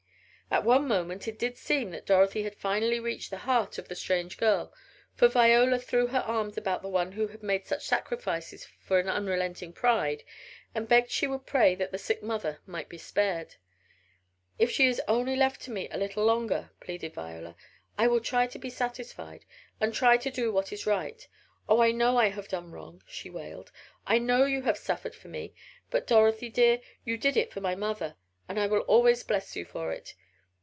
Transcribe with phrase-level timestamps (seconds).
[0.53, 3.95] At one moment it did seem that Dorothy had finally reached the heart of the
[3.95, 4.73] strange girl,
[5.13, 9.07] for Viola threw her arms about the one who had made such sacrifices for an
[9.07, 10.25] unrelenting pride,
[10.75, 13.55] and begged she would pray that the sick mother might be spared.
[14.59, 17.55] "If she is only left to me a little longer," pleaded Viola,
[17.97, 19.45] "I will try to be satisfied,
[19.79, 21.25] and try to do what is right.
[21.69, 23.71] Oh, I know I have done wrong," she wailed.
[24.05, 25.53] "I know you have suffered for me,
[25.89, 28.17] but, Dorothy, dear, you did it for my mother,
[28.49, 30.13] and I will always bless you for it.